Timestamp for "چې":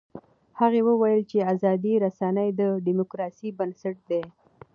1.31-1.47